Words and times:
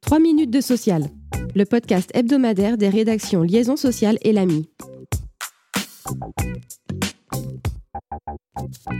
3 0.00 0.18
minutes 0.18 0.50
de 0.50 0.60
social, 0.60 1.08
le 1.54 1.64
podcast 1.64 2.10
hebdomadaire 2.14 2.76
des 2.76 2.88
rédactions 2.88 3.42
Liaison 3.42 3.76
sociale 3.76 4.18
et 4.22 4.32
l'AMI. 4.32 4.68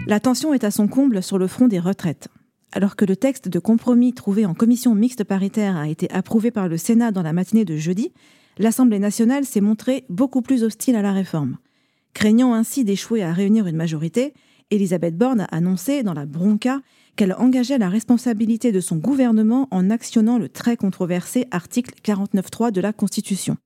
La 0.07 0.21
tension 0.21 0.55
est 0.55 0.65
à 0.65 0.71
son 0.71 0.89
comble 0.89 1.23
sur 1.23 1.39
le 1.39 1.47
front 1.47 1.69
des 1.69 1.79
retraites. 1.79 2.29
Alors 2.73 2.97
que 2.97 3.05
le 3.05 3.17
texte 3.17 3.49
de 3.49 3.59
compromis 3.59 4.13
trouvé 4.13 4.47
en 4.47 4.55
commission 4.55 4.95
mixte 4.95 5.25
paritaire 5.25 5.77
a 5.77 5.89
été 5.89 6.11
approuvé 6.11 6.51
par 6.51 6.69
le 6.69 6.77
Sénat 6.77 7.13
dans 7.13 7.23
la 7.23 7.33
matinée 7.33 7.65
de 7.65 7.77
jeudi, 7.77 8.13
l'Assemblée 8.59 8.99
nationale 8.99 9.45
s'est 9.45 9.61
montrée 9.61 10.05
beaucoup 10.09 10.43
plus 10.43 10.65
hostile 10.65 10.97
à 10.97 11.03
la 11.03 11.13
réforme. 11.13 11.59
Craignant 12.13 12.55
ainsi 12.55 12.85
d'échouer 12.85 13.23
à 13.23 13.33
réunir 13.33 13.67
une 13.67 13.77
majorité, 13.77 14.35
Elisabeth 14.71 15.17
Borne 15.17 15.43
a 15.43 15.45
annoncé 15.45 16.03
dans 16.03 16.15
la 16.15 16.27
bronca 16.27 16.81
qu'elle 17.17 17.35
engageait 17.35 17.79
la 17.79 17.89
responsabilité 17.89 18.73
de 18.73 18.81
son 18.81 18.97
gouvernement 18.97 19.69
en 19.71 19.91
actionnant 19.91 20.39
le 20.39 20.49
très 20.49 20.77
controversé 20.77 21.47
article 21.51 21.95
49.3 22.05 22.73
de 22.73 22.81
la 22.81 22.93
Constitution. 22.93 23.57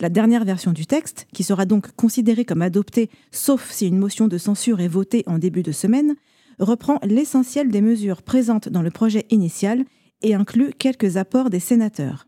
La 0.00 0.08
dernière 0.08 0.44
version 0.44 0.72
du 0.72 0.86
texte, 0.86 1.26
qui 1.32 1.44
sera 1.44 1.66
donc 1.66 1.92
considérée 1.92 2.44
comme 2.44 2.62
adoptée 2.62 3.10
sauf 3.30 3.70
si 3.70 3.86
une 3.86 3.98
motion 3.98 4.26
de 4.26 4.38
censure 4.38 4.80
est 4.80 4.88
votée 4.88 5.22
en 5.26 5.38
début 5.38 5.62
de 5.62 5.72
semaine, 5.72 6.14
reprend 6.58 6.98
l'essentiel 7.02 7.68
des 7.68 7.80
mesures 7.80 8.22
présentes 8.22 8.68
dans 8.68 8.82
le 8.82 8.90
projet 8.90 9.26
initial 9.30 9.84
et 10.22 10.34
inclut 10.34 10.72
quelques 10.76 11.16
apports 11.16 11.50
des 11.50 11.60
sénateurs. 11.60 12.26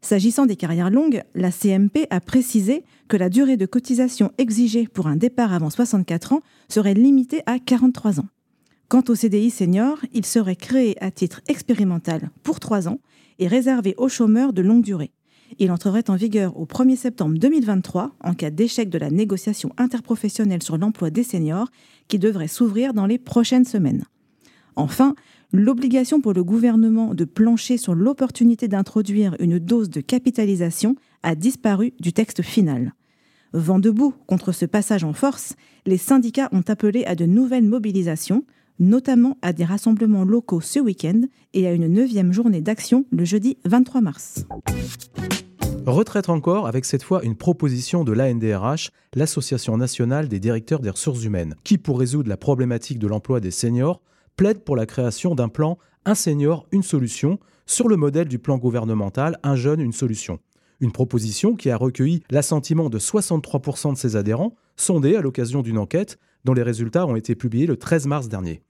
S'agissant 0.00 0.44
des 0.44 0.56
carrières 0.56 0.90
longues, 0.90 1.22
la 1.34 1.50
CMP 1.50 2.06
a 2.10 2.20
précisé 2.20 2.84
que 3.08 3.16
la 3.16 3.30
durée 3.30 3.56
de 3.56 3.64
cotisation 3.64 4.32
exigée 4.36 4.86
pour 4.86 5.06
un 5.06 5.16
départ 5.16 5.52
avant 5.52 5.70
64 5.70 6.34
ans 6.34 6.42
serait 6.68 6.94
limitée 6.94 7.42
à 7.46 7.58
43 7.58 8.20
ans. 8.20 8.26
Quant 8.88 9.02
au 9.08 9.14
CDI 9.14 9.50
senior, 9.50 9.98
il 10.12 10.26
serait 10.26 10.56
créé 10.56 11.02
à 11.02 11.10
titre 11.10 11.40
expérimental 11.48 12.30
pour 12.42 12.60
trois 12.60 12.86
ans 12.86 13.00
et 13.38 13.48
réservé 13.48 13.94
aux 13.96 14.08
chômeurs 14.08 14.52
de 14.52 14.62
longue 14.62 14.84
durée. 14.84 15.10
Il 15.58 15.70
entrerait 15.70 16.10
en 16.10 16.16
vigueur 16.16 16.58
au 16.58 16.66
1er 16.66 16.96
septembre 16.96 17.38
2023 17.38 18.12
en 18.20 18.34
cas 18.34 18.50
d'échec 18.50 18.88
de 18.90 18.98
la 18.98 19.10
négociation 19.10 19.72
interprofessionnelle 19.78 20.62
sur 20.62 20.78
l'emploi 20.78 21.10
des 21.10 21.22
seniors 21.22 21.68
qui 22.08 22.18
devrait 22.18 22.48
s'ouvrir 22.48 22.92
dans 22.92 23.06
les 23.06 23.18
prochaines 23.18 23.64
semaines. 23.64 24.04
Enfin, 24.76 25.14
l'obligation 25.52 26.20
pour 26.20 26.32
le 26.32 26.42
gouvernement 26.42 27.14
de 27.14 27.24
plancher 27.24 27.76
sur 27.76 27.94
l'opportunité 27.94 28.68
d'introduire 28.68 29.36
une 29.38 29.58
dose 29.58 29.90
de 29.90 30.00
capitalisation 30.00 30.96
a 31.22 31.34
disparu 31.34 31.92
du 32.00 32.12
texte 32.12 32.42
final. 32.42 32.92
Vent 33.52 33.78
debout 33.78 34.14
contre 34.26 34.50
ce 34.50 34.66
passage 34.66 35.04
en 35.04 35.12
force, 35.12 35.54
les 35.86 35.98
syndicats 35.98 36.48
ont 36.50 36.64
appelé 36.66 37.04
à 37.04 37.14
de 37.14 37.24
nouvelles 37.24 37.64
mobilisations, 37.64 38.44
notamment 38.78 39.38
à 39.42 39.52
des 39.52 39.64
rassemblements 39.64 40.24
locaux 40.24 40.60
ce 40.60 40.78
week-end 40.78 41.22
et 41.52 41.66
à 41.66 41.72
une 41.72 41.88
neuvième 41.88 42.32
journée 42.32 42.60
d'action 42.60 43.04
le 43.10 43.24
jeudi 43.24 43.58
23 43.64 44.00
mars. 44.00 44.46
Retraite 45.86 46.30
encore 46.30 46.66
avec 46.66 46.86
cette 46.86 47.02
fois 47.02 47.22
une 47.24 47.36
proposition 47.36 48.04
de 48.04 48.12
l'ANDRH, 48.12 48.90
l'Association 49.14 49.76
nationale 49.76 50.28
des 50.28 50.40
directeurs 50.40 50.80
des 50.80 50.88
ressources 50.88 51.24
humaines, 51.24 51.56
qui 51.62 51.76
pour 51.76 51.98
résoudre 51.98 52.30
la 52.30 52.38
problématique 52.38 52.98
de 52.98 53.06
l'emploi 53.06 53.40
des 53.40 53.50
seniors 53.50 54.00
plaide 54.36 54.64
pour 54.64 54.76
la 54.76 54.86
création 54.86 55.34
d'un 55.34 55.48
plan 55.48 55.78
Un 56.06 56.14
senior, 56.14 56.66
une 56.72 56.82
solution, 56.82 57.38
sur 57.66 57.88
le 57.88 57.96
modèle 57.96 58.28
du 58.28 58.38
plan 58.38 58.56
gouvernemental 58.56 59.38
Un 59.42 59.56
jeune, 59.56 59.80
une 59.80 59.92
solution. 59.92 60.38
Une 60.80 60.92
proposition 60.92 61.54
qui 61.54 61.70
a 61.70 61.76
recueilli 61.76 62.22
l'assentiment 62.30 62.90
de 62.90 62.98
63% 62.98 63.92
de 63.92 63.98
ses 63.98 64.16
adhérents, 64.16 64.54
sondés 64.76 65.16
à 65.16 65.20
l'occasion 65.20 65.62
d'une 65.62 65.78
enquête 65.78 66.18
dont 66.44 66.54
les 66.54 66.62
résultats 66.62 67.06
ont 67.06 67.16
été 67.16 67.34
publiés 67.34 67.66
le 67.66 67.76
13 67.76 68.06
mars 68.06 68.28
dernier. 68.28 68.62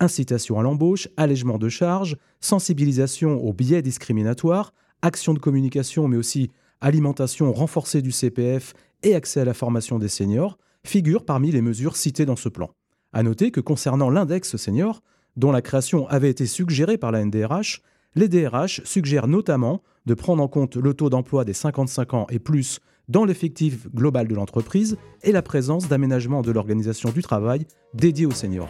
Incitation 0.00 0.58
à 0.58 0.62
l'embauche, 0.62 1.08
allègement 1.16 1.58
de 1.58 1.68
charges, 1.68 2.16
sensibilisation 2.40 3.42
aux 3.44 3.52
biais 3.52 3.82
discriminatoires, 3.82 4.72
action 5.02 5.34
de 5.34 5.38
communication 5.38 6.08
mais 6.08 6.16
aussi 6.16 6.50
alimentation 6.80 7.52
renforcée 7.52 8.02
du 8.02 8.10
CPF 8.10 8.74
et 9.02 9.14
accès 9.14 9.40
à 9.40 9.44
la 9.44 9.54
formation 9.54 9.98
des 9.98 10.08
seniors 10.08 10.58
figurent 10.84 11.24
parmi 11.24 11.50
les 11.50 11.60
mesures 11.60 11.96
citées 11.96 12.26
dans 12.26 12.36
ce 12.36 12.48
plan. 12.48 12.70
À 13.12 13.22
noter 13.22 13.50
que 13.50 13.60
concernant 13.60 14.08
l'index 14.08 14.56
senior, 14.56 15.02
dont 15.36 15.52
la 15.52 15.62
création 15.62 16.08
avait 16.08 16.30
été 16.30 16.46
suggérée 16.46 16.96
par 16.98 17.12
la 17.12 17.24
NDRH, 17.24 17.82
les 18.14 18.28
DRH 18.28 18.82
suggèrent 18.84 19.28
notamment 19.28 19.82
de 20.06 20.14
prendre 20.14 20.42
en 20.42 20.48
compte 20.48 20.76
le 20.76 20.94
taux 20.94 21.10
d'emploi 21.10 21.44
des 21.44 21.52
55 21.52 22.14
ans 22.14 22.26
et 22.30 22.38
plus 22.38 22.80
dans 23.08 23.24
l'effectif 23.24 23.88
global 23.92 24.28
de 24.28 24.34
l'entreprise 24.34 24.96
et 25.22 25.32
la 25.32 25.42
présence 25.42 25.88
d'aménagements 25.88 26.42
de 26.42 26.52
l'organisation 26.52 27.10
du 27.10 27.22
travail 27.22 27.66
dédiés 27.94 28.26
aux 28.26 28.30
seniors. 28.30 28.68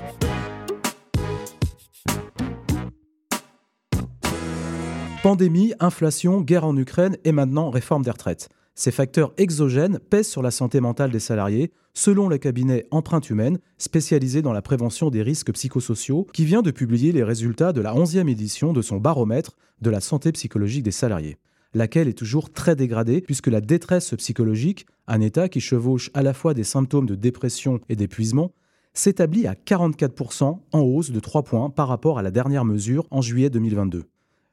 Pandémie, 5.22 5.74
inflation, 5.80 6.40
guerre 6.40 6.64
en 6.64 6.76
Ukraine 6.76 7.18
et 7.24 7.32
maintenant 7.32 7.68
réforme 7.68 8.02
des 8.02 8.10
retraites. 8.10 8.48
Ces 8.74 8.90
facteurs 8.90 9.32
exogènes 9.36 9.98
pèsent 9.98 10.28
sur 10.28 10.42
la 10.42 10.50
santé 10.50 10.80
mentale 10.80 11.10
des 11.10 11.20
salariés, 11.20 11.72
selon 11.92 12.28
le 12.28 12.38
cabinet 12.38 12.86
Empreinte 12.90 13.28
Humaine, 13.28 13.58
spécialisé 13.78 14.42
dans 14.42 14.52
la 14.52 14.62
prévention 14.62 15.10
des 15.10 15.22
risques 15.22 15.52
psychosociaux, 15.52 16.26
qui 16.32 16.44
vient 16.44 16.62
de 16.62 16.70
publier 16.70 17.12
les 17.12 17.24
résultats 17.24 17.72
de 17.72 17.80
la 17.80 17.94
11e 17.94 18.28
édition 18.28 18.72
de 18.72 18.82
son 18.82 18.98
baromètre 18.98 19.56
de 19.80 19.90
la 19.90 20.00
santé 20.00 20.32
psychologique 20.32 20.82
des 20.82 20.90
salariés 20.90 21.36
laquelle 21.74 22.08
est 22.08 22.18
toujours 22.18 22.50
très 22.52 22.76
dégradée, 22.76 23.20
puisque 23.20 23.46
la 23.46 23.60
détresse 23.60 24.14
psychologique, 24.16 24.86
un 25.06 25.20
état 25.20 25.48
qui 25.48 25.60
chevauche 25.60 26.10
à 26.14 26.22
la 26.22 26.34
fois 26.34 26.54
des 26.54 26.64
symptômes 26.64 27.06
de 27.06 27.14
dépression 27.14 27.80
et 27.88 27.96
d'épuisement, 27.96 28.52
s'établit 28.92 29.46
à 29.46 29.54
44% 29.54 30.58
en 30.72 30.80
hausse 30.80 31.10
de 31.10 31.20
3 31.20 31.42
points 31.44 31.70
par 31.70 31.88
rapport 31.88 32.18
à 32.18 32.22
la 32.22 32.30
dernière 32.30 32.64
mesure 32.64 33.06
en 33.10 33.22
juillet 33.22 33.50
2022. 33.50 34.04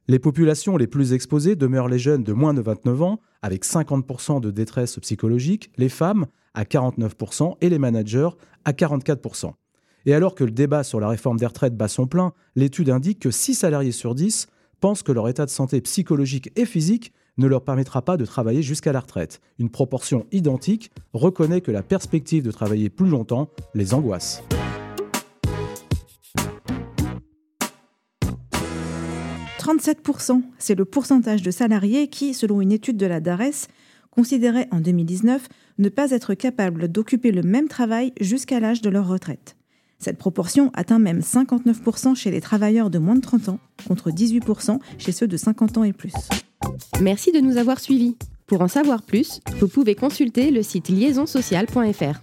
Les 0.10 0.20
populations 0.20 0.78
les 0.78 0.88
plus 0.88 1.12
exposées 1.12 1.58
demeurent 1.58 1.90
les 1.90 2.00
jeunes 2.00 2.24
de 2.24 2.32
moins 2.32 2.54
de 2.54 2.62
29 2.62 3.02
ans, 3.02 3.20
avec 3.42 3.66
50% 3.66 4.40
de 4.40 4.52
détresse 4.52 4.98
psychologique, 5.00 5.70
les 5.78 5.90
femmes 5.90 6.28
à 6.54 6.64
49% 6.64 7.56
et 7.60 7.68
les 7.68 7.78
managers 7.78 8.30
à 8.64 8.72
44%. 8.72 9.52
Et 10.06 10.14
alors 10.14 10.34
que 10.34 10.46
le 10.46 10.52
débat 10.52 10.84
sur 10.84 11.02
la 11.02 11.10
réforme 11.10 11.38
des 11.38 11.46
retraites 11.46 11.76
bat 11.76 11.90
son 11.90 12.08
plein, 12.08 12.32
l'étude 12.56 12.90
indique 12.90 13.20
que 13.20 13.32
6 13.32 13.56
salariés 13.56 13.92
sur 13.92 14.16
10 14.16 14.48
pensent 14.80 15.04
que 15.04 15.12
leur 15.12 15.28
état 15.28 15.46
de 15.46 15.52
santé 15.52 15.82
psychologique 15.82 16.52
et 16.56 16.66
physique 16.66 17.12
ne 17.38 17.48
leur 17.48 17.64
permettra 17.64 18.02
pas 18.02 18.16
de 18.16 18.26
travailler 18.26 18.62
jusqu'à 18.62 18.94
la 18.94 19.02
retraite. 19.02 19.42
Une 19.60 19.70
proportion 19.70 20.26
identique 20.32 20.90
reconnaît 21.12 21.62
que 21.62 21.72
la 21.72 21.84
perspective 21.84 22.44
de 22.44 22.52
travailler 22.52 22.90
plus 22.90 23.10
longtemps 23.10 23.50
les 23.74 23.94
angoisse. 23.94 24.42
«37%, 29.68 30.44
c'est 30.58 30.76
le 30.76 30.86
pourcentage 30.86 31.42
de 31.42 31.52
salariés 31.52 32.08
qui, 32.08 32.34
selon 32.34 32.62
une 32.62 32.72
étude 32.72 32.96
de 32.96 33.06
la 33.06 33.20
DARES, 33.20 33.68
considéraient 34.12 34.70
en 34.72 34.80
2019 34.80 35.50
ne 35.78 35.90
pas 35.90 36.12
être 36.12 36.36
capables 36.36 36.88
d'occuper 36.88 37.34
le 37.34 37.44
même 37.44 37.68
travail 37.68 38.14
jusqu'à 38.22 38.62
l'âge 38.62 38.82
de 38.82 38.90
leur 38.90 39.10
retraite. 39.10 39.58
Cette 40.00 40.18
proportion 40.18 40.72
atteint 40.74 41.00
même 41.00 41.20
59% 41.20 42.16
chez 42.16 42.32
les 42.32 42.40
travailleurs 42.40 42.90
de 42.90 42.98
moins 42.98 43.16
de 43.16 43.22
30 43.22 43.50
ans, 43.50 43.60
contre 43.88 44.10
18% 44.10 44.80
chez 45.00 45.12
ceux 45.12 45.28
de 45.28 45.36
50 45.36 45.80
ans 45.80 45.84
et 45.84 45.94
plus. 45.94 46.14
Merci 47.02 47.34
de 47.34 47.40
nous 47.40 47.58
avoir 47.58 47.82
suivis. 47.82 48.16
Pour 48.46 48.62
en 48.62 48.70
savoir 48.70 49.02
plus, 49.02 49.42
vous 49.60 49.68
pouvez 49.68 49.96
consulter 49.96 50.50
le 50.50 50.64
site 50.64 50.88
liaisonsocial.fr. 50.88 52.22